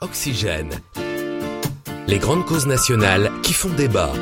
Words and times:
Oxygène. 0.00 0.70
Les 2.06 2.18
grandes 2.18 2.44
causes 2.46 2.68
nationales 2.68 3.32
qui 3.42 3.52
font 3.52 3.74
débat. 3.74 4.12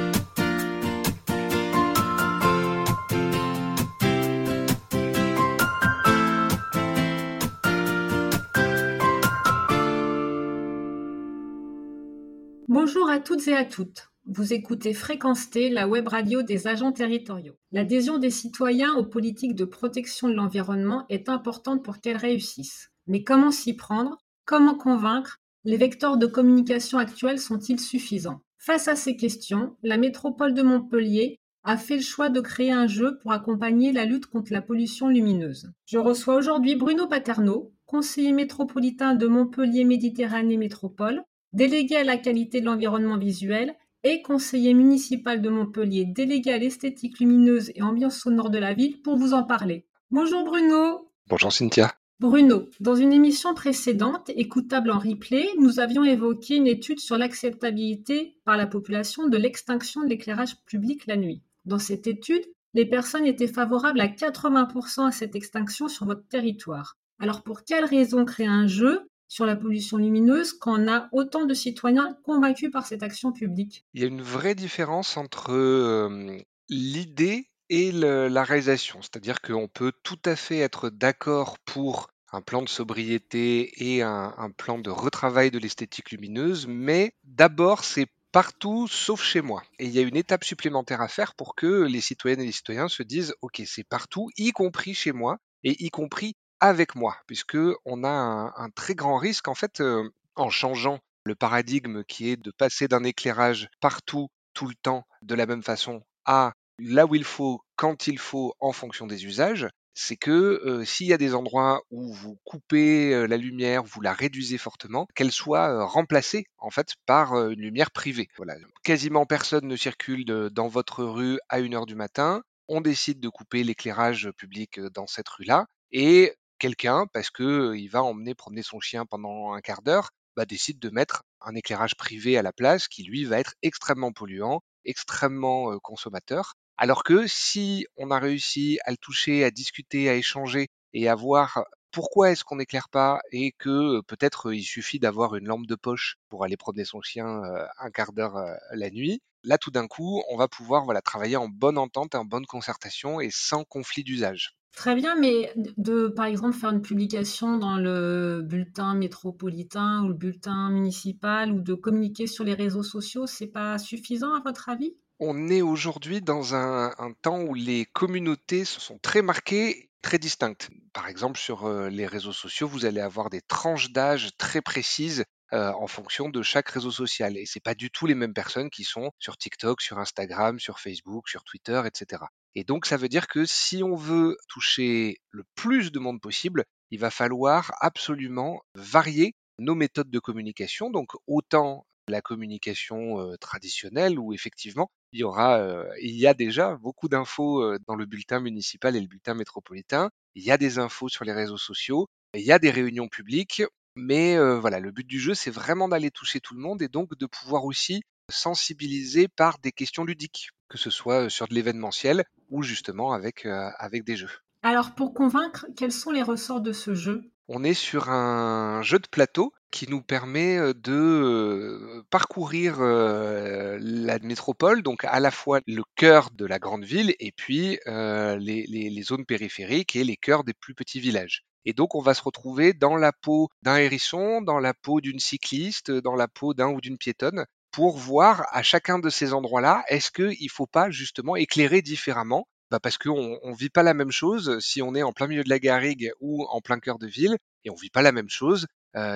Bonjour 12.68 13.11
à 13.11 13.18
toutes 13.18 13.46
et 13.46 13.54
à 13.54 13.66
toutes. 13.66 14.08
Vous 14.24 14.54
écoutez 14.54 14.95
Fréquence 14.95 15.48
la 15.54 15.86
web 15.86 16.08
radio 16.08 16.43
des 16.43 16.66
agents 16.66 16.93
territoriaux. 16.93 17.54
L'adhésion 17.70 18.16
des 18.16 18.30
citoyens 18.30 18.95
aux 18.95 19.04
politiques 19.04 19.54
de 19.54 19.66
protection 19.66 20.29
de 20.29 20.34
l'environnement 20.34 21.04
est 21.11 21.29
importante 21.29 21.84
pour 21.84 22.00
qu'elles 22.00 22.16
réussissent. 22.16 22.90
Mais 23.06 23.22
comment 23.22 23.50
s'y 23.50 23.77
prendre? 23.77 24.16
Comment 24.46 24.74
convaincre? 24.74 25.38
Les 25.66 25.76
vecteurs 25.76 26.16
de 26.16 26.29
communication 26.29 26.96
actuels 26.96 27.40
sont-ils 27.40 27.80
suffisants? 27.80 28.40
Face 28.57 28.86
à 28.86 28.94
ces 28.94 29.16
questions, 29.16 29.74
la 29.82 29.96
métropole 29.96 30.54
de 30.54 30.62
Montpellier 30.62 31.40
a 31.64 31.76
fait 31.76 31.96
le 31.96 32.02
choix 32.02 32.29
de 32.29 32.41
créer 32.41 32.70
un 32.70 32.87
jeu 32.87 33.19
pour 33.19 33.33
accompagner 33.33 33.91
la 33.91 34.05
lutte 34.05 34.27
contre 34.27 34.52
la 34.52 34.62
pollution 34.62 35.09
lumineuse. 35.09 35.73
Je 35.84 35.98
reçois 35.98 36.37
aujourd'hui 36.37 36.77
Bruno 36.77 37.09
Paterno, 37.09 37.73
conseiller 37.84 38.30
métropolitain 38.30 39.16
de 39.16 39.27
Montpellier 39.27 39.83
Méditerranée 39.83 40.57
Métropole, 40.57 41.24
délégué 41.52 41.96
à 41.96 42.05
la 42.05 42.16
qualité 42.16 42.60
de 42.60 42.66
l'environnement 42.66 43.19
visuel 43.19 43.74
et 44.05 44.23
conseiller 44.23 44.73
municipal 44.73 45.43
de 45.43 45.48
Montpellier, 45.48 46.05
délégué 46.05 46.52
à 46.52 46.59
l'esthétique 46.59 47.19
lumineuse 47.19 47.73
et 47.74 47.83
ambiance 47.83 48.21
sonore 48.21 48.51
de 48.51 48.59
la 48.59 48.73
ville, 48.73 49.02
pour 49.02 49.16
vous 49.16 49.35
en 49.35 49.43
parler. 49.43 49.85
Bonjour 50.12 50.45
Bruno. 50.45 51.10
Bonjour 51.29 51.52
Cynthia. 51.52 51.93
Bruno, 52.19 52.70
dans 52.80 52.95
une 52.95 53.12
émission 53.12 53.52
précédente, 53.52 54.30
écoutable 54.30 54.91
en 54.91 54.98
replay, 54.98 55.51
nous 55.59 55.80
avions 55.80 56.02
évoqué 56.02 56.57
une 56.57 56.66
étude 56.66 56.98
sur 56.98 57.19
l'acceptabilité 57.19 58.38
par 58.46 58.57
la 58.57 58.66
population 58.66 59.29
de 59.29 59.37
l'extinction 59.37 60.02
de 60.02 60.09
l'éclairage 60.09 60.57
public 60.65 61.07
la 61.07 61.16
nuit. 61.16 61.43
Dans 61.66 61.79
cette 61.79 62.07
étude, 62.07 62.43
les 62.73 62.87
personnes 62.87 63.26
étaient 63.26 63.46
favorables 63.46 64.00
à 64.00 64.06
80% 64.06 65.06
à 65.06 65.12
cette 65.12 65.36
extinction 65.36 65.88
sur 65.88 66.06
votre 66.06 66.26
territoire. 66.26 66.96
Alors 67.18 67.42
pour 67.42 67.64
quelles 67.64 67.84
raisons 67.84 68.24
créer 68.24 68.46
un 68.46 68.66
jeu 68.66 69.10
sur 69.28 69.44
la 69.44 69.56
pollution 69.56 69.98
lumineuse 69.98 70.54
quand 70.54 70.80
on 70.80 70.88
a 70.88 71.10
autant 71.12 71.44
de 71.44 71.52
citoyens 71.52 72.16
convaincus 72.24 72.70
par 72.70 72.86
cette 72.86 73.02
action 73.02 73.30
publique? 73.30 73.84
Il 73.92 74.00
y 74.00 74.04
a 74.04 74.08
une 74.08 74.22
vraie 74.22 74.54
différence 74.54 75.19
entre 75.19 75.52
euh, 75.52 76.38
l'idée 76.70 77.50
et 77.69 77.92
la 77.92 78.45
réalisation. 78.45 79.00
C'est-à-dire 79.03 79.41
qu'on 79.41 79.69
peut 79.69 79.92
tout 80.03 80.19
à 80.25 80.36
fait 80.36 80.59
être 80.59 80.91
d'accord 80.91 81.59
pour 81.61 82.09
un 82.33 82.42
plan 82.42 82.62
de 82.62 82.69
sobriété 82.69 83.97
et 83.97 84.03
un, 84.03 84.50
plan 84.56 84.78
de 84.78 84.91
retravail 84.91 85.50
de 85.50 85.59
l'esthétique 85.59 86.11
lumineuse, 86.11 86.67
mais 86.67 87.14
d'abord, 87.25 87.84
c'est 87.84 88.09
partout 88.33 88.89
sauf 88.89 89.22
chez 89.22 89.41
moi. 89.41 89.62
Et 89.78 89.87
il 89.87 89.92
y 89.92 89.98
a 89.98 90.03
une 90.03 90.17
étape 90.17 90.44
supplémentaire 90.44 91.00
à 91.00 91.09
faire 91.09 91.34
pour 91.34 91.55
que 91.55 91.84
les 91.84 92.00
citoyennes 92.00 92.41
et 92.41 92.47
les 92.47 92.53
citoyens 92.53 92.89
se 92.89 93.03
disent, 93.03 93.34
OK, 93.41 93.62
c'est 93.64 93.84
partout, 93.84 94.31
y 94.37 94.53
compris 94.53 94.94
chez 94.94 95.12
moi, 95.12 95.39
et 95.64 95.84
y 95.84 95.91
compris 95.91 96.34
avec 96.61 96.94
moi, 96.94 97.17
puisque 97.27 97.59
on 97.84 98.05
a 98.05 98.09
un, 98.09 98.53
un 98.56 98.70
très 98.70 98.94
grand 98.94 99.19
risque, 99.19 99.48
en 99.48 99.55
fait, 99.55 99.81
euh, 99.81 100.09
en 100.34 100.50
changeant 100.50 101.00
le 101.25 101.34
paradigme 101.34 102.05
qui 102.05 102.31
est 102.31 102.37
de 102.37 102.50
passer 102.50 102.89
d'un 102.89 103.05
éclairage 103.05 103.69
partout, 103.81 104.28
tout 104.55 104.69
le 104.69 104.75
temps, 104.75 105.06
de 105.22 105.34
la 105.34 105.47
même 105.47 105.62
façon, 105.62 106.03
à 106.25 106.53
là 106.78 107.06
où 107.06 107.14
il 107.14 107.24
faut, 107.24 107.60
quand 107.77 108.06
il 108.06 108.19
faut, 108.19 108.55
en 108.60 108.72
fonction 108.72 109.06
des 109.06 109.24
usages, 109.24 109.69
c'est 109.94 110.16
que 110.16 110.30
euh, 110.30 110.84
s'il 110.84 111.06
y 111.06 111.14
a 111.14 111.19
des 111.19 111.34
endroits 111.34 111.80
où 111.91 112.12
vous 112.12 112.38
coupez 112.44 113.14
euh, 113.14 113.27
la 113.27 113.38
lumière, 113.38 113.82
vous 113.82 114.02
la 114.02 114.12
réduisez 114.12 114.58
fortement, 114.58 115.06
qu'elle 115.14 115.32
soit 115.32 115.70
euh, 115.70 115.84
remplacée 115.84 116.44
en 116.58 116.70
fait 116.70 116.94
par 117.06 117.34
une 117.48 117.60
lumière 117.60 117.91
privée. 117.91 118.28
Voilà, 118.36 118.56
quasiment 118.84 119.24
personne 119.24 119.66
ne 119.66 119.77
circule 119.77 120.27
dans 120.27 120.69
votre 120.69 121.02
rue 121.02 121.38
à 121.48 121.60
1 121.60 121.72
heure 121.72 121.86
du 121.86 121.94
matin. 121.94 122.42
On 122.69 122.82
décide 122.82 123.20
de 123.20 123.28
couper 123.31 123.64
l'éclairage 123.64 124.31
public 124.37 124.81
dans 124.93 125.06
cette 125.06 125.28
rue-là 125.31 125.66
et 125.93 126.34
quelqu'un, 126.58 127.06
parce 127.12 127.31
que 127.31 127.43
euh, 127.70 127.78
il 127.78 127.88
va 127.88 128.03
emmener 128.03 128.34
promener 128.34 128.62
son 128.62 128.81
chien 128.81 129.06
pendant 129.06 129.53
un 129.54 129.60
quart 129.62 129.81
d'heure, 129.81 130.10
bah, 130.37 130.44
décide 130.44 130.78
de 130.78 130.91
mettre 130.91 131.22
un 131.41 131.54
éclairage 131.54 131.94
privé 131.97 132.37
à 132.37 132.43
la 132.43 132.53
place 132.53 132.88
qui 132.88 133.03
lui 133.04 133.25
va 133.25 133.38
être 133.38 133.54
extrêmement 133.62 134.12
polluant, 134.12 134.60
extrêmement 134.84 135.78
consommateur. 135.78 136.54
Alors 136.78 137.04
que 137.04 137.26
si 137.26 137.87
on 137.97 138.10
a 138.10 138.19
réussi 138.19 138.78
à 138.87 138.91
le 138.91 138.97
toucher, 138.97 139.44
à 139.44 139.50
discuter, 139.50 140.09
à 140.09 140.14
échanger 140.14 140.69
et 140.94 141.09
à 141.09 141.14
voir 141.14 141.64
pourquoi 141.91 142.31
est-ce 142.31 142.44
qu'on 142.44 142.56
n'éclaire 142.56 142.88
pas 142.88 143.20
et 143.32 143.53
que 143.59 143.98
euh, 143.98 144.03
peut-être 144.03 144.48
euh, 144.50 144.56
il 144.56 144.62
suffit 144.64 144.98
d'avoir 144.98 145.34
une 145.37 145.47
lampe 145.47 145.66
de 145.66 145.75
poche 145.75 146.16
pour 146.28 146.44
aller 146.44 146.56
promener 146.56 146.84
son 146.84 147.00
chien 147.03 147.26
euh, 147.44 147.66
un 147.78 147.91
quart 147.91 148.12
d'heure 148.12 148.37
la 148.72 148.91
nuit, 148.91 149.20
là 149.44 149.59
tout 149.59 149.70
d'un 149.70 149.87
coup 149.87 150.22
on 150.31 150.37
va 150.37 150.48
pouvoir 150.48 150.84
voilà 150.84 151.00
travailler 151.03 151.37
en 151.37 151.48
bonne 151.48 151.78
entente, 151.78 152.14
en 152.14 152.25
bonne 152.25 152.47
concertation 152.47 153.20
et 153.20 153.31
sans 153.31 153.64
conflit 153.64 154.04
d'usage. 154.04 154.54
Très 154.76 154.94
bien, 154.94 155.16
mais 155.16 155.53
de, 155.76 156.06
par 156.06 156.26
exemple, 156.26 156.54
faire 156.56 156.70
une 156.70 156.82
publication 156.82 157.56
dans 157.58 157.78
le 157.78 158.43
bulletin 158.44 158.94
métropolitain 158.94 160.04
ou 160.04 160.08
le 160.08 160.14
bulletin 160.14 160.70
municipal 160.70 161.50
ou 161.50 161.60
de 161.60 161.75
communiquer 161.75 162.26
sur 162.28 162.44
les 162.44 162.54
réseaux 162.54 162.82
sociaux, 162.84 163.26
c'est 163.26 163.47
pas 163.48 163.78
suffisant 163.78 164.34
à 164.34 164.41
votre 164.41 164.69
avis? 164.69 164.94
On 165.19 165.49
est 165.49 165.62
aujourd'hui 165.62 166.21
dans 166.21 166.54
un, 166.54 166.93
temps 167.22 167.41
où 167.41 167.54
les 167.54 167.87
communautés 167.87 168.66
se 168.66 168.81
sont 168.81 168.99
très 168.99 169.22
marquées, 169.22 169.88
très 170.03 170.19
distinctes. 170.19 170.69
Par 170.93 171.09
exemple, 171.09 171.38
sur 171.38 171.65
euh, 171.65 171.88
les 171.88 172.06
réseaux 172.06 172.34
sociaux, 172.34 172.69
vous 172.69 172.84
allez 172.84 173.00
avoir 173.00 173.31
des 173.31 173.41
tranches 173.41 173.93
d'âge 173.93 174.37
très 174.37 174.60
précises 174.60 175.25
euh, 175.55 175.72
en 175.72 175.87
fonction 175.87 176.28
de 176.28 176.43
chaque 176.43 176.69
réseau 176.69 176.91
social. 176.91 177.38
Et 177.38 177.47
c'est 177.47 177.62
pas 177.62 177.75
du 177.75 177.91
tout 177.91 178.06
les 178.06 178.15
mêmes 178.15 178.34
personnes 178.34 178.69
qui 178.69 178.84
sont 178.84 179.10
sur 179.19 179.38
TikTok, 179.38 179.81
sur 179.81 179.99
Instagram, 179.99 180.60
sur 180.60 180.81
Facebook, 180.81 181.31
sur 181.31 181.44
Twitter, 181.44 181.81
etc. 181.87 182.25
Et 182.55 182.65
donc, 182.65 182.84
ça 182.84 182.99
veut 182.99 183.09
dire 183.09 183.26
que 183.26 183.47
si 183.47 183.82
on 183.82 183.97
veut 183.97 184.37
toucher 184.49 185.16
le 185.31 185.44
plus 185.55 185.93
de 185.93 185.99
monde 185.99 186.21
possible, 186.21 186.65
il 186.91 187.00
va 187.00 187.10
falloir 187.10 187.72
absolument 187.81 188.60
varier 188.75 189.34
nos 189.59 189.75
méthodes 189.75 190.10
de 190.10 190.19
communication. 190.19 190.91
Donc, 190.91 191.12
autant 191.26 191.87
la 192.09 192.21
communication 192.21 193.21
euh, 193.21 193.37
traditionnelle 193.37 194.19
où 194.19 194.33
effectivement 194.33 194.91
il 195.12 195.21
y 195.21 195.25
aura, 195.25 195.59
euh, 195.59 195.89
il 196.00 196.17
y 196.17 196.27
a 196.27 196.34
déjà 196.34 196.77
beaucoup 196.77 197.09
d'infos 197.09 197.62
euh, 197.62 197.78
dans 197.87 197.94
le 197.94 198.06
bulletin 198.06 198.41
municipal 198.41 198.97
et 198.97 199.00
le 199.00 199.06
bulletin 199.06 199.34
métropolitain. 199.34 200.11
Il 200.34 200.43
y 200.43 200.50
a 200.50 200.59
des 200.59 200.78
infos 200.78 201.09
sur 201.09 201.25
les 201.25 201.33
réseaux 201.33 201.59
sociaux, 201.59 202.06
il 202.34 202.43
y 202.43 202.53
a 202.53 202.59
des 202.59 202.71
réunions 202.71 203.09
publiques, 203.09 203.62
mais 203.97 204.37
voilà, 204.59 204.78
le 204.78 204.91
but 204.91 205.06
du 205.06 205.19
jeu 205.19 205.34
c'est 205.34 205.50
vraiment 205.50 205.89
d'aller 205.89 206.11
toucher 206.11 206.41
tout 206.41 206.55
le 206.55 206.61
monde 206.61 206.83
et 206.83 206.89
donc 206.89 207.17
de 207.17 207.27
pouvoir 207.27 207.65
aussi 207.65 208.03
sensibiliser 208.31 209.28
par 209.28 209.59
des 209.59 209.73
questions 209.73 210.05
ludiques, 210.05 210.50
que 210.69 210.77
ce 210.77 210.91
soit 210.91 211.31
sur 211.31 211.49
de 211.49 211.55
l'événementiel 211.55 212.25
ou 212.50 212.62
justement 212.62 213.12
avec 213.12 213.47
avec 213.47 214.05
des 214.05 214.17
jeux. 214.17 214.31
Alors, 214.62 214.94
pour 214.94 215.15
convaincre, 215.15 215.67
quels 215.77 215.93
sont 215.93 216.11
les 216.11 216.23
ressorts 216.23 216.61
de 216.61 216.73
ce 216.73 216.94
jeu? 216.94 217.31
On 217.49 217.62
est 217.62 217.73
sur 217.73 218.11
un 218.11 218.83
jeu 218.83 218.99
de 218.99 219.06
plateau 219.06 219.53
qui 219.71 219.88
nous 219.91 220.03
permet 220.03 220.59
de 220.75 222.04
parcourir 222.10 222.81
la 222.81 224.19
métropole, 224.21 224.82
donc 224.82 225.04
à 225.04 225.21
la 225.21 225.31
fois 225.31 225.60
le 225.66 225.82
cœur 225.97 226.31
de 226.31 226.47
la 226.47 226.59
grande 226.59 226.84
ville 226.84 227.15
et 227.21 227.32
puis 227.32 227.78
les, 227.87 229.03
zones 229.03 229.26
périphériques 229.26 229.97
et 229.97 230.05
les 230.05 230.16
cœurs 230.16 230.44
des 230.44 230.55
plus 230.55 230.75
petits 230.75 231.00
villages. 231.00 231.44
Et 231.65 231.72
donc 231.72 231.94
on 231.94 232.00
va 232.00 232.15
se 232.15 232.22
retrouver 232.22 232.72
dans 232.72 232.97
la 232.97 233.12
peau 233.12 233.49
d'un 233.62 233.76
hérisson, 233.76 234.41
dans 234.41 234.60
la 234.60 234.72
peau 234.72 235.00
d'une 235.00 235.19
cycliste, 235.19 235.91
dans 235.91 236.15
la 236.15 236.28
peau 236.28 236.55
d'un 236.55 236.69
ou 236.69 236.81
d'une 236.81 236.97
piétonne, 236.97 237.44
pour 237.72 237.99
voir 237.99 238.47
à 238.53 238.62
chacun 238.62 238.99
de 238.99 239.10
ces 239.10 239.34
endroits-là, 239.34 239.84
est-ce 239.88 240.10
qu'il 240.10 240.28
ne 240.28 240.49
faut 240.49 240.66
pas 240.66 240.91
justement 240.91 241.37
éclairer 241.37 241.82
différemment? 241.82 242.47
Bah 242.71 242.81
parce 242.81 242.99
qu'on 242.99 243.38
on 243.43 243.53
vit 243.53 243.69
pas 243.69 243.82
la 243.82 243.94
même 243.94 244.10
chose 244.10 244.59
si 244.60 244.81
on 244.81 244.94
est 244.94 245.03
en 245.03 245.12
plein 245.12 245.26
milieu 245.26 245.44
de 245.44 245.50
la 245.50 245.59
garrigue 245.59 246.10
ou 246.21 246.44
en 246.44 246.60
plein 246.60 246.81
cœur 246.81 246.99
de 246.99 247.06
ville, 247.06 247.37
et 247.65 247.71
on 247.71 247.75
vit 247.75 247.91
pas 247.91 248.03
la 248.03 248.12
même 248.12 248.31
chose 248.31 248.66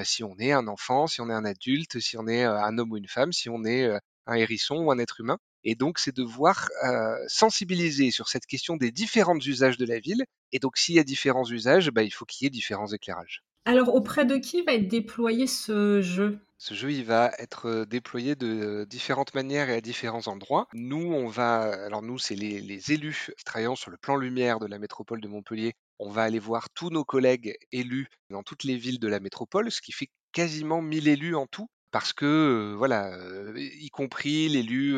si 0.04 0.24
on 0.24 0.36
est 0.38 0.52
un 0.52 0.66
enfant, 0.66 1.06
si 1.06 1.20
on 1.20 1.30
est 1.30 1.34
un 1.34 1.44
adulte, 1.44 2.00
si 2.00 2.16
on 2.18 2.26
est 2.26 2.44
euh, 2.44 2.62
un 2.62 2.76
homme 2.78 2.92
ou 2.92 2.96
une 2.96 3.08
femme, 3.08 3.32
si 3.32 3.48
on 3.48 3.64
est 3.64 3.84
euh, 3.84 3.98
un 4.26 4.34
hérisson 4.34 4.76
ou 4.76 4.90
un 4.90 4.98
être 4.98 5.20
humain. 5.20 5.38
Et 5.64 5.74
donc, 5.74 5.98
c'est 5.98 6.14
de 6.14 6.22
voir 6.22 6.68
euh, 6.84 7.16
sensibiliser 7.28 8.10
sur 8.10 8.28
cette 8.28 8.46
question 8.46 8.76
des 8.76 8.90
différents 8.90 9.38
usages 9.38 9.76
de 9.76 9.84
la 9.84 9.98
ville. 9.98 10.24
Et 10.52 10.58
donc, 10.58 10.76
s'il 10.76 10.94
y 10.94 10.98
a 10.98 11.04
différents 11.04 11.48
usages, 11.48 11.90
bah, 11.90 12.02
il 12.02 12.10
faut 12.10 12.24
qu'il 12.24 12.44
y 12.44 12.46
ait 12.46 12.50
différents 12.50 12.88
éclairages. 12.92 13.42
Alors, 13.66 13.94
auprès 13.94 14.24
de 14.24 14.36
qui 14.36 14.62
va 14.62 14.72
être 14.72 14.88
déployé 14.88 15.46
ce 15.46 16.00
jeu? 16.00 16.38
Ce 16.56 16.74
jeu, 16.74 16.92
il 16.92 17.04
va 17.04 17.32
être 17.38 17.66
euh, 17.66 17.84
déployé 17.84 18.34
de 18.36 18.86
différentes 18.88 19.34
manières 19.34 19.68
et 19.68 19.74
à 19.74 19.80
différents 19.80 20.28
endroits. 20.28 20.66
Nous, 20.72 21.12
on 21.12 21.28
va, 21.28 21.60
alors 21.84 22.02
nous, 22.02 22.18
c'est 22.18 22.34
les, 22.34 22.60
les 22.60 22.92
élus 22.92 23.30
travaillant 23.44 23.76
sur 23.76 23.90
le 23.90 23.98
plan 23.98 24.16
lumière 24.16 24.60
de 24.60 24.66
la 24.66 24.78
métropole 24.78 25.20
de 25.20 25.28
Montpellier. 25.28 25.74
On 26.02 26.08
va 26.08 26.22
aller 26.22 26.38
voir 26.38 26.70
tous 26.70 26.88
nos 26.88 27.04
collègues 27.04 27.58
élus 27.72 28.08
dans 28.30 28.42
toutes 28.42 28.64
les 28.64 28.76
villes 28.78 28.98
de 28.98 29.06
la 29.06 29.20
métropole, 29.20 29.70
ce 29.70 29.82
qui 29.82 29.92
fait 29.92 30.08
quasiment 30.32 30.80
1000 30.80 31.08
élus 31.08 31.36
en 31.36 31.46
tout, 31.46 31.68
parce 31.90 32.14
que, 32.14 32.74
voilà, 32.78 33.14
y 33.56 33.90
compris 33.90 34.48
l'élu 34.48 34.96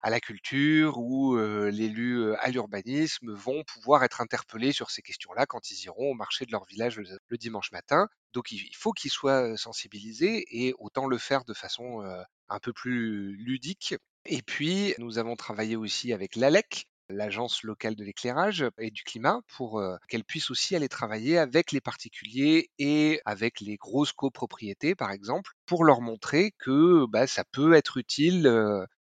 à 0.00 0.08
la 0.08 0.18
culture 0.18 0.96
ou 0.96 1.36
l'élu 1.36 2.34
à 2.36 2.48
l'urbanisme 2.48 3.34
vont 3.34 3.64
pouvoir 3.64 4.02
être 4.02 4.22
interpellés 4.22 4.72
sur 4.72 4.90
ces 4.90 5.02
questions-là 5.02 5.44
quand 5.44 5.70
ils 5.70 5.84
iront 5.84 6.12
au 6.12 6.14
marché 6.14 6.46
de 6.46 6.52
leur 6.52 6.64
village 6.64 6.96
le, 6.96 7.36
dimanche 7.36 7.70
matin. 7.70 8.08
Donc 8.32 8.50
il 8.50 8.74
faut 8.74 8.92
qu'ils 8.92 9.10
soient 9.10 9.58
sensibilisés 9.58 10.46
et 10.50 10.74
autant 10.78 11.06
le 11.06 11.18
faire 11.18 11.44
de 11.44 11.52
façon 11.52 12.02
un 12.48 12.58
peu 12.60 12.72
plus 12.72 13.36
ludique. 13.36 13.94
Et 14.24 14.40
puis 14.40 14.94
nous 14.96 15.18
avons 15.18 15.36
travaillé 15.36 15.76
aussi 15.76 16.14
avec 16.14 16.34
l'ALEC, 16.34 16.86
l'agence 17.10 17.62
locale 17.62 17.94
de 17.96 18.04
l'éclairage 18.04 18.64
et 18.78 18.90
du 18.90 19.02
climat 19.02 19.40
pour 19.56 19.82
qu'elle 20.08 20.24
puisse 20.24 20.50
aussi 20.50 20.76
aller 20.76 20.88
travailler 20.88 21.38
avec 21.38 21.72
les 21.72 21.80
particuliers 21.80 22.70
et 22.78 23.20
avec 23.24 23.60
les 23.60 23.76
grosses 23.76 24.12
copropriétés 24.12 24.94
par 24.94 25.10
exemple 25.10 25.52
pour 25.66 25.84
leur 25.84 26.00
montrer 26.00 26.52
que 26.58 27.06
bah, 27.06 27.26
ça 27.26 27.44
peut 27.44 27.74
être 27.74 27.96
utile 27.96 28.48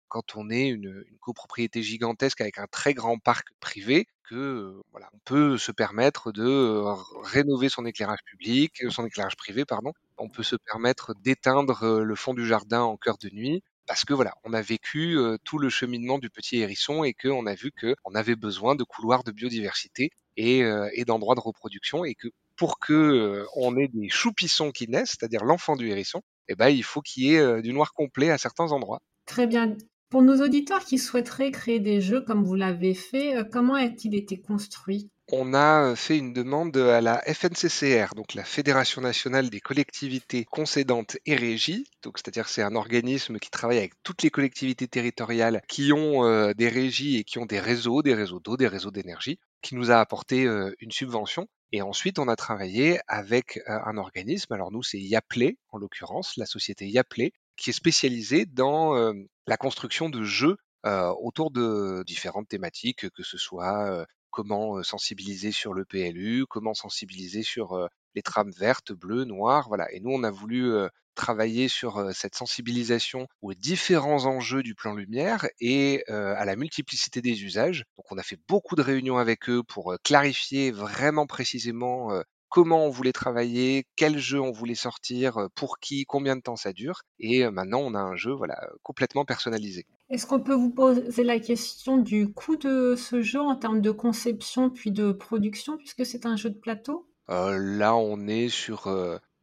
quand 0.08 0.36
on 0.36 0.50
est 0.50 0.68
une, 0.68 1.04
copropriété 1.20 1.82
gigantesque 1.82 2.40
avec 2.40 2.58
un 2.58 2.66
très 2.66 2.94
grand 2.94 3.18
parc 3.18 3.48
privé, 3.60 4.06
que 4.24 4.80
voilà, 4.90 5.08
on 5.14 5.18
peut 5.24 5.58
se 5.58 5.72
permettre 5.72 6.32
de 6.32 6.82
rénover 7.22 7.68
son 7.68 7.84
éclairage 7.86 8.22
public, 8.24 8.82
son 8.90 9.06
éclairage 9.06 9.36
privé, 9.36 9.64
pardon. 9.64 9.92
On 10.16 10.28
peut 10.28 10.42
se 10.42 10.56
permettre 10.56 11.14
d'éteindre 11.14 12.00
le 12.00 12.14
fond 12.14 12.34
du 12.34 12.46
jardin 12.46 12.82
en 12.82 12.96
cœur 12.96 13.18
de 13.18 13.30
nuit 13.30 13.62
parce 13.88 14.04
que 14.04 14.14
voilà, 14.14 14.34
on 14.44 14.52
a 14.52 14.62
vécu 14.62 15.18
tout 15.44 15.58
le 15.58 15.68
cheminement 15.68 16.18
du 16.18 16.30
petit 16.30 16.58
hérisson 16.58 17.02
et 17.02 17.14
qu'on 17.14 17.46
a 17.46 17.54
vu 17.54 17.72
qu'on 17.72 18.14
avait 18.14 18.36
besoin 18.36 18.76
de 18.76 18.84
couloirs 18.84 19.24
de 19.24 19.32
biodiversité 19.32 20.10
et, 20.36 20.62
d'endroits 21.06 21.34
de 21.34 21.40
reproduction 21.40 22.04
et 22.04 22.14
que 22.14 22.28
pour 22.54 22.78
que 22.78 23.44
on 23.56 23.76
ait 23.76 23.88
des 23.88 24.08
choupissons 24.08 24.70
qui 24.70 24.88
naissent, 24.88 25.16
c'est-à-dire 25.18 25.44
l'enfant 25.44 25.74
du 25.74 25.88
hérisson, 25.88 26.22
eh 26.48 26.54
ben, 26.54 26.68
il 26.68 26.84
faut 26.84 27.00
qu'il 27.00 27.24
y 27.24 27.34
ait 27.34 27.62
du 27.62 27.72
noir 27.72 27.92
complet 27.94 28.30
à 28.30 28.38
certains 28.38 28.70
endroits. 28.70 29.00
Très 29.26 29.46
bien. 29.46 29.76
Pour 30.08 30.22
nos 30.22 30.42
auditeurs 30.42 30.84
qui 30.84 30.96
souhaiteraient 30.96 31.50
créer 31.50 31.80
des 31.80 32.00
jeux 32.00 32.22
comme 32.22 32.42
vous 32.42 32.54
l'avez 32.54 32.94
fait, 32.94 33.36
euh, 33.36 33.44
comment 33.44 33.74
a-t-il 33.74 34.14
été 34.14 34.40
construit? 34.40 35.10
On 35.30 35.52
a 35.52 35.90
euh, 35.90 35.94
fait 35.94 36.16
une 36.16 36.32
demande 36.32 36.76
à 36.76 37.00
la 37.00 37.20
FNCCR, 37.22 38.14
donc 38.14 38.34
la 38.34 38.44
Fédération 38.44 39.02
nationale 39.02 39.50
des 39.50 39.60
collectivités 39.60 40.44
concédantes 40.44 41.18
et 41.26 41.36
régies. 41.36 41.86
Donc, 42.02 42.18
c'est-à-dire 42.18 42.48
c'est 42.48 42.62
un 42.62 42.74
organisme 42.74 43.38
qui 43.38 43.50
travaille 43.50 43.78
avec 43.78 43.92
toutes 44.02 44.22
les 44.22 44.30
collectivités 44.30 44.88
territoriales 44.88 45.62
qui 45.68 45.92
ont 45.92 46.24
euh, 46.24 46.52
des 46.54 46.68
régies 46.68 47.18
et 47.18 47.24
qui 47.24 47.38
ont 47.38 47.46
des 47.46 47.60
réseaux, 47.60 48.02
des 48.02 48.14
réseaux 48.14 48.40
d'eau, 48.40 48.56
des 48.56 48.68
réseaux 48.68 48.90
d'énergie, 48.90 49.38
qui 49.60 49.74
nous 49.74 49.90
a 49.90 49.96
apporté 49.96 50.46
une 50.78 50.92
subvention. 50.92 51.46
Et 51.72 51.82
ensuite, 51.82 52.18
on 52.18 52.28
a 52.28 52.36
travaillé 52.36 53.00
avec 53.08 53.60
un 53.66 53.96
organisme. 53.98 54.52
Alors 54.54 54.70
nous, 54.70 54.84
c'est 54.84 55.00
Yaplé, 55.00 55.58
en 55.70 55.78
l'occurrence, 55.78 56.36
la 56.36 56.46
société 56.46 56.86
Yaplé, 56.86 57.32
qui 57.56 57.70
est 57.70 57.72
spécialisé 57.74 58.46
dans 58.46 59.12
la 59.46 59.56
construction 59.56 60.08
de 60.08 60.22
jeux 60.22 60.56
autour 60.84 61.50
de 61.50 62.04
différentes 62.06 62.48
thématiques, 62.48 63.10
que 63.10 63.22
ce 63.24 63.36
soit 63.36 64.06
comment 64.30 64.82
sensibiliser 64.82 65.52
sur 65.52 65.74
le 65.74 65.84
PLU, 65.84 66.46
comment 66.48 66.74
sensibiliser 66.74 67.42
sur 67.42 67.88
les 68.14 68.22
trames 68.22 68.50
vertes, 68.50 68.92
bleues, 68.92 69.24
noires, 69.24 69.68
voilà. 69.68 69.90
Et 69.92 70.00
nous, 70.00 70.10
on 70.10 70.22
a 70.24 70.30
voulu 70.30 70.72
travailler 71.14 71.68
sur 71.68 72.14
cette 72.14 72.36
sensibilisation 72.36 73.26
aux 73.42 73.54
différents 73.54 74.26
enjeux 74.26 74.62
du 74.62 74.74
plan 74.74 74.94
lumière 74.94 75.46
et 75.60 76.04
à 76.08 76.44
la 76.44 76.56
multiplicité 76.56 77.20
des 77.22 77.44
usages. 77.44 77.84
Donc, 77.96 78.06
on 78.10 78.18
a 78.18 78.22
fait 78.22 78.38
beaucoup 78.48 78.76
de 78.76 78.82
réunions 78.82 79.18
avec 79.18 79.48
eux 79.48 79.62
pour 79.62 79.96
clarifier 80.04 80.70
vraiment 80.70 81.26
précisément 81.26 82.10
comment 82.48 82.86
on 82.86 82.90
voulait 82.90 83.12
travailler, 83.12 83.84
quel 83.96 84.18
jeu 84.18 84.40
on 84.40 84.52
voulait 84.52 84.74
sortir, 84.74 85.48
pour 85.54 85.78
qui, 85.78 86.04
combien 86.04 86.36
de 86.36 86.42
temps 86.42 86.56
ça 86.56 86.72
dure. 86.72 87.02
Et 87.18 87.48
maintenant, 87.50 87.80
on 87.80 87.94
a 87.94 88.00
un 88.00 88.16
jeu 88.16 88.32
voilà, 88.32 88.58
complètement 88.82 89.24
personnalisé. 89.24 89.86
Est-ce 90.10 90.26
qu'on 90.26 90.40
peut 90.40 90.54
vous 90.54 90.70
poser 90.70 91.24
la 91.24 91.38
question 91.38 91.98
du 91.98 92.32
coût 92.32 92.56
de 92.56 92.94
ce 92.96 93.22
jeu 93.22 93.40
en 93.40 93.56
termes 93.56 93.80
de 93.80 93.90
conception 93.90 94.70
puis 94.70 94.90
de 94.90 95.12
production, 95.12 95.76
puisque 95.76 96.06
c'est 96.06 96.26
un 96.26 96.36
jeu 96.36 96.50
de 96.50 96.58
plateau? 96.58 97.06
Là, 97.28 97.94
on 97.94 98.26
est 98.26 98.48
sur 98.48 98.88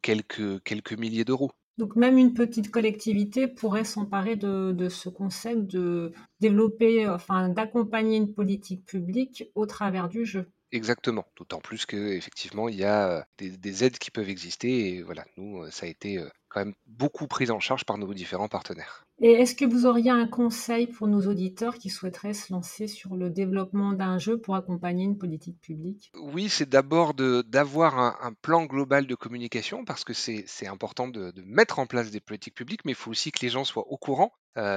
quelques, 0.01 0.63
quelques 0.63 0.93
milliers 0.93 1.25
d'euros. 1.25 1.51
Donc 1.77 1.95
même 1.95 2.17
une 2.17 2.33
petite 2.33 2.71
collectivité 2.71 3.47
pourrait 3.47 3.83
s'emparer 3.83 4.37
de, 4.37 4.71
de, 4.71 4.87
ce 4.87 5.09
concept 5.09 5.65
de 5.67 6.13
développer, 6.39 7.07
enfin 7.07 7.49
d'accompagner 7.49 8.17
une 8.17 8.33
politique 8.33 8.85
publique 8.85 9.51
au 9.55 9.65
travers 9.65 10.07
du 10.07 10.25
jeu. 10.25 10.49
Exactement, 10.75 11.25
d'autant 11.37 11.61
plus 11.61 11.85
qu'effectivement, 11.85 12.67
il 12.67 12.75
y 12.75 12.83
a 12.83 13.25
des, 13.37 13.83
aides 13.85 13.97
qui 13.97 14.11
peuvent 14.11 14.29
exister 14.29 14.89
et 14.89 15.03
voilà, 15.03 15.25
nous, 15.37 15.71
ça 15.71 15.85
a 15.85 15.89
été 15.89 16.19
quand 16.55 16.63
même 16.63 16.73
beaucoup 16.87 17.27
pris 17.27 17.51
en 17.51 17.59
charge 17.59 17.83
par 17.83 17.97
nos 17.97 18.13
différents 18.13 18.47
partenaires. 18.47 19.05
Et 19.21 19.31
est-ce 19.31 19.55
que 19.55 19.65
vous 19.65 19.85
auriez 19.85 20.09
un 20.09 20.25
conseil 20.25 20.87
pour 20.87 21.07
nos 21.07 21.27
auditeurs 21.27 21.75
qui 21.75 21.89
souhaiteraient 21.89 22.33
se 22.33 22.53
lancer 22.53 22.87
sur 22.87 23.17
le 23.17 23.29
développement 23.29 23.91
d'un 23.91 24.17
jeu 24.19 24.39
pour 24.39 24.55
accompagner 24.55 25.03
une 25.03 25.17
politique 25.17 25.59
publique? 25.59 26.11
Oui, 26.15 26.47
c'est 26.47 26.69
d'abord 26.69 27.13
d'avoir 27.13 27.99
un, 27.99 28.33
plan 28.41 28.65
global 28.65 29.05
de 29.05 29.15
communication 29.15 29.83
parce 29.83 30.05
que 30.05 30.13
c'est 30.13 30.67
important 30.67 31.09
de, 31.09 31.33
mettre 31.45 31.79
en 31.79 31.87
place 31.87 32.09
des 32.09 32.21
politiques 32.21 32.55
publiques, 32.55 32.85
mais 32.85 32.93
il 32.93 32.95
faut 32.95 33.11
aussi 33.11 33.31
que 33.31 33.39
les 33.41 33.49
gens 33.49 33.65
soient 33.65 33.87
au 33.87 33.97
courant. 33.97 34.31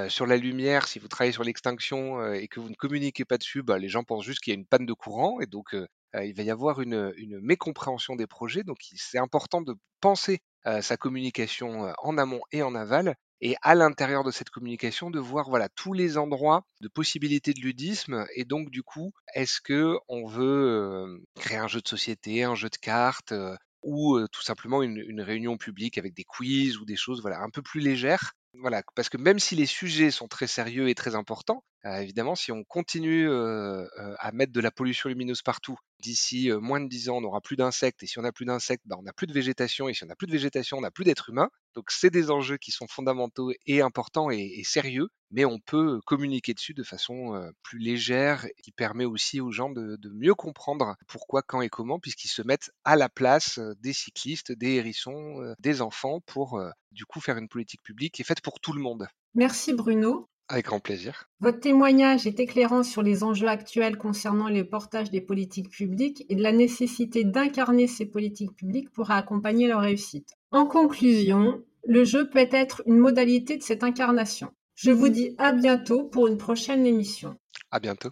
sur 0.08 0.26
la 0.26 0.36
lumière, 0.36 0.88
si 0.88 0.98
vous 0.98 1.06
travaillez 1.06 1.32
sur 1.32 1.44
l'extinction 1.44 2.32
et 2.32 2.48
que 2.48 2.58
vous 2.58 2.70
ne 2.70 2.74
communiquez 2.74 3.24
pas 3.24 3.38
dessus, 3.38 3.62
bah, 3.62 3.78
les 3.78 3.88
gens 3.88 4.02
pensent 4.02 4.24
juste 4.24 4.40
qu'il 4.40 4.52
y 4.52 4.56
a 4.56 4.58
une 4.58 4.66
panne 4.66 4.86
de 4.86 4.92
courant 4.94 5.40
et 5.40 5.46
donc 5.46 5.76
il 6.14 6.34
va 6.34 6.42
y 6.42 6.50
avoir 6.50 6.80
une, 6.80 7.12
une 7.16 7.40
mécompréhension 7.40 8.16
des 8.16 8.26
projets. 8.26 8.64
Donc 8.64 8.78
c'est 8.96 9.18
important 9.18 9.62
de 9.62 9.74
penser 10.00 10.40
sa 10.82 10.96
communication 10.96 11.92
en 11.98 12.18
amont 12.18 12.40
et 12.52 12.62
en 12.62 12.74
aval 12.74 13.14
et 13.40 13.56
à 13.62 13.74
l'intérieur 13.74 14.24
de 14.24 14.30
cette 14.30 14.50
communication 14.50 15.10
de 15.10 15.20
voir 15.20 15.48
voilà 15.48 15.68
tous 15.68 15.92
les 15.92 16.18
endroits 16.18 16.64
de 16.80 16.88
possibilités 16.88 17.54
de 17.54 17.60
ludisme 17.60 18.26
et 18.34 18.44
donc 18.44 18.70
du 18.70 18.82
coup 18.82 19.12
est-ce 19.34 19.60
que 19.60 19.96
on 20.08 20.26
veut 20.26 21.22
créer 21.36 21.58
un 21.58 21.68
jeu 21.68 21.80
de 21.80 21.88
société, 21.88 22.44
un 22.44 22.54
jeu 22.54 22.68
de 22.68 22.76
cartes 22.76 23.34
ou 23.82 24.18
tout 24.32 24.42
simplement 24.42 24.82
une, 24.82 24.98
une, 24.98 25.20
réunion 25.20 25.56
publique 25.56 25.98
avec 25.98 26.14
des 26.14 26.24
quiz 26.24 26.78
ou 26.78 26.84
des 26.84 26.96
choses 26.96 27.22
voilà 27.22 27.40
un 27.40 27.50
peu 27.50 27.62
plus 27.62 27.80
légères? 27.80 28.32
Voilà 28.54 28.82
parce 28.96 29.08
que 29.08 29.18
même 29.18 29.38
si 29.38 29.54
les 29.54 29.66
sujets 29.66 30.10
sont 30.10 30.26
très 30.26 30.48
sérieux 30.48 30.88
et 30.88 30.94
très 30.94 31.14
importants 31.14 31.62
évidemment 31.84 32.34
si 32.34 32.52
on 32.52 32.64
continue 32.64 33.30
à 33.30 34.32
mettre 34.32 34.52
de 34.52 34.60
la 34.60 34.70
pollution 34.70 35.08
lumineuse 35.08 35.42
partout 35.42 35.78
d'ici 36.00 36.50
moins 36.60 36.80
de 36.80 36.88
10 36.88 37.08
ans, 37.08 37.16
on 37.16 37.20
n'aura 37.20 37.40
plus 37.40 37.56
d'insectes, 37.56 38.02
et 38.02 38.06
si 38.06 38.18
on 38.18 38.22
n'a 38.22 38.32
plus 38.32 38.44
d'insectes, 38.44 38.84
bah, 38.86 38.96
on 38.98 39.02
n'a 39.02 39.12
plus 39.12 39.26
de 39.26 39.32
végétation, 39.32 39.88
et 39.88 39.94
si 39.94 40.04
on 40.04 40.06
n'a 40.06 40.16
plus 40.16 40.26
de 40.26 40.32
végétation, 40.32 40.78
on 40.78 40.80
n'a 40.80 40.90
plus 40.90 41.04
d'êtres 41.04 41.30
humains. 41.30 41.50
Donc 41.74 41.90
c'est 41.90 42.10
des 42.10 42.30
enjeux 42.30 42.56
qui 42.56 42.70
sont 42.70 42.86
fondamentaux 42.86 43.52
et 43.66 43.80
importants 43.80 44.30
et, 44.30 44.62
sérieux, 44.64 45.08
mais 45.30 45.44
on 45.44 45.58
peut 45.58 46.00
communiquer 46.06 46.54
dessus 46.54 46.74
de 46.74 46.82
façon 46.82 47.52
plus 47.62 47.78
légère, 47.78 48.46
qui 48.62 48.72
permet 48.72 49.04
aussi 49.04 49.40
aux 49.40 49.50
gens 49.50 49.70
de, 49.70 49.98
mieux 50.14 50.34
comprendre 50.34 50.96
pourquoi, 51.06 51.42
quand 51.42 51.60
et 51.60 51.68
comment, 51.68 51.98
puisqu'ils 51.98 52.28
se 52.28 52.42
mettent 52.42 52.70
à 52.84 52.96
la 52.96 53.08
place 53.08 53.58
des 53.80 53.92
cyclistes, 53.92 54.52
des 54.52 54.74
hérissons, 54.74 55.54
des 55.58 55.82
enfants, 55.82 56.20
pour 56.26 56.60
du 56.92 57.04
coup 57.04 57.20
faire 57.20 57.38
une 57.38 57.48
politique 57.48 57.82
publique 57.82 58.14
qui 58.14 58.22
est 58.22 58.24
faite 58.24 58.40
pour 58.40 58.60
tout 58.60 58.72
le 58.72 58.80
monde. 58.80 59.06
Merci 59.34 59.72
Bruno. 59.74 60.28
Avec 60.50 60.66
grand 60.66 60.80
plaisir. 60.80 61.28
Votre 61.40 61.60
témoignage 61.60 62.26
est 62.26 62.40
éclairant 62.40 62.82
sur 62.82 63.02
les 63.02 63.22
enjeux 63.22 63.48
actuels 63.48 63.98
concernant 63.98 64.48
le 64.48 64.64
portage 64.64 65.10
des 65.10 65.20
politiques 65.20 65.68
publiques 65.68 66.24
et 66.30 66.36
de 66.36 66.42
la 66.42 66.52
nécessité 66.52 67.22
d'incarner 67.22 67.86
ces 67.86 68.06
politiques 68.06 68.56
publiques 68.56 68.90
pour 68.90 69.10
accompagner 69.10 69.68
leur 69.68 69.82
réussite. 69.82 70.30
En 70.50 70.64
conclusion, 70.64 71.62
le 71.86 72.04
jeu 72.04 72.30
peut 72.30 72.48
être 72.50 72.82
une 72.86 72.98
modalité 72.98 73.58
de 73.58 73.62
cette 73.62 73.84
incarnation. 73.84 74.50
Je 74.74 74.90
vous 74.90 75.10
dis 75.10 75.34
à 75.36 75.52
bientôt 75.52 76.04
pour 76.04 76.28
une 76.28 76.38
prochaine 76.38 76.86
émission. 76.86 77.36
À 77.70 77.78
bientôt. 77.78 78.10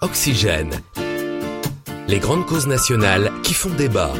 Oxygène. 0.00 0.72
Les 2.08 2.18
grandes 2.18 2.46
causes 2.46 2.66
nationales 2.66 3.30
qui 3.42 3.54
font 3.54 3.70
débat. 3.74 4.12